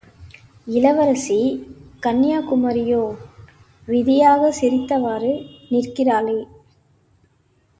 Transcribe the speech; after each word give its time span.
இளவரசி 0.67 1.37
கன்யாகுமரியோ, 2.05 3.03
விதியாகச் 3.87 4.57
சிரித்தவாறு 4.61 5.33
நிற்கிறாளே? 5.71 6.39